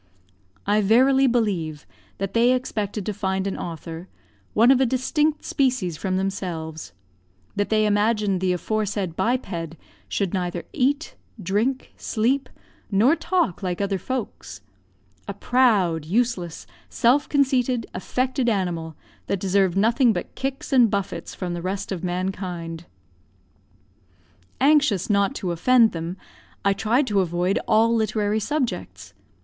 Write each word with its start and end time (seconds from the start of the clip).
I 0.65 0.81
verily 0.81 1.27
believe 1.27 1.85
that 2.17 2.33
they 2.33 2.53
expected 2.53 3.05
to 3.05 3.13
find 3.13 3.45
an 3.45 3.55
author 3.55 4.07
one 4.55 4.71
of 4.71 4.81
a 4.81 4.85
distinct 4.87 5.45
species 5.45 5.95
from 5.95 6.17
themselves; 6.17 6.91
that 7.55 7.69
they 7.69 7.85
imagined 7.85 8.41
the 8.41 8.51
aforesaid 8.51 9.15
biped 9.15 9.75
should 10.09 10.33
neither 10.33 10.63
eat, 10.73 11.15
drink, 11.39 11.93
sleep, 11.97 12.49
nor 12.89 13.15
talk 13.15 13.61
like 13.61 13.79
other 13.79 13.99
folks; 13.99 14.61
a 15.27 15.35
proud, 15.35 16.03
useless, 16.05 16.65
self 16.89 17.29
conceited, 17.29 17.85
affected 17.93 18.49
animal, 18.49 18.95
that 19.27 19.39
deserved 19.39 19.77
nothing 19.77 20.13
but 20.13 20.33
kicks 20.33 20.73
and 20.73 20.89
buffets 20.89 21.35
from 21.35 21.53
the 21.53 21.61
rest 21.61 21.91
of 21.91 22.03
mankind. 22.03 22.85
Anxious 24.59 25.11
not 25.11 25.35
to 25.35 25.51
offend 25.51 25.91
them, 25.91 26.17
I 26.65 26.73
tried 26.73 27.05
to 27.05 27.19
avoid 27.19 27.59
all 27.67 27.93
literary 27.93 28.39
subjects. 28.39 29.13